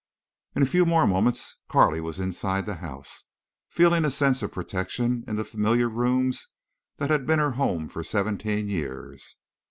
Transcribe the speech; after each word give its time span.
In 0.55 0.63
a 0.63 0.65
few 0.65 0.83
more 0.87 1.05
moments 1.05 1.57
Carley 1.69 2.01
was 2.01 2.19
inside 2.19 2.65
the 2.65 2.77
house, 2.77 3.25
feeling 3.69 4.03
a 4.03 4.09
sense 4.09 4.41
of 4.41 4.51
protection 4.51 5.23
in 5.27 5.35
the 5.35 5.45
familiar 5.45 5.87
rooms 5.89 6.47
that 6.97 7.11
had 7.11 7.27
been 7.27 7.37
her 7.37 7.51
home 7.51 7.87
for 7.87 8.03
seventeen 8.03 8.67
years. 8.67 9.35